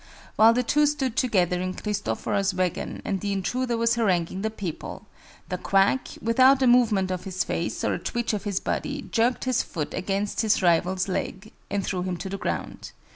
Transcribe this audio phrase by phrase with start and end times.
[0.35, 5.05] While the two stood together in Cristoforo's wagon, and the intruder was haranguing the people,
[5.49, 9.43] the quack, without a movement of his face or a twitch of his body, jerked
[9.45, 12.93] his foot against his rival's leg and threw him to the ground.